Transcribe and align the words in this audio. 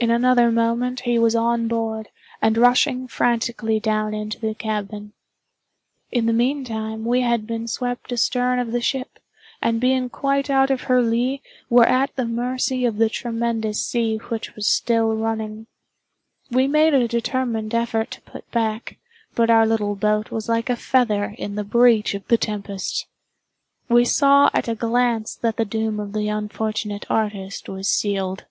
In 0.00 0.12
another 0.12 0.52
moment 0.52 1.00
he 1.00 1.18
was 1.18 1.34
on 1.34 1.66
board, 1.66 2.10
and 2.40 2.56
rushing 2.56 3.08
frantically 3.08 3.80
down 3.80 4.14
into 4.14 4.38
the 4.38 4.54
cabin. 4.54 5.12
In 6.12 6.26
the 6.26 6.32
meantime, 6.32 7.04
we 7.04 7.22
had 7.22 7.48
been 7.48 7.66
swept 7.66 8.12
astern 8.12 8.60
of 8.60 8.70
the 8.70 8.80
ship, 8.80 9.18
and 9.60 9.80
being 9.80 10.08
quite 10.08 10.48
out 10.50 10.70
of 10.70 10.82
her 10.82 11.02
lee, 11.02 11.42
were 11.68 11.84
at 11.84 12.14
the 12.14 12.24
mercy 12.26 12.84
of 12.84 12.98
the 12.98 13.08
tremendous 13.08 13.84
sea 13.84 14.18
which 14.28 14.54
was 14.54 14.68
still 14.68 15.16
running. 15.16 15.66
We 16.48 16.68
made 16.68 16.94
a 16.94 17.08
determined 17.08 17.74
effort 17.74 18.12
to 18.12 18.20
put 18.20 18.48
back, 18.52 18.98
but 19.34 19.50
our 19.50 19.66
little 19.66 19.96
boat 19.96 20.30
was 20.30 20.48
like 20.48 20.70
a 20.70 20.76
feather 20.76 21.34
in 21.36 21.56
the 21.56 21.64
breath 21.64 22.14
of 22.14 22.24
the 22.28 22.38
tempest. 22.38 23.08
We 23.88 24.04
saw 24.04 24.48
at 24.54 24.68
a 24.68 24.76
glance 24.76 25.34
that 25.34 25.56
the 25.56 25.64
doom 25.64 25.98
of 25.98 26.12
the 26.12 26.28
unfortunate 26.28 27.04
artist 27.10 27.68
was 27.68 27.88
sealed. 27.88 28.44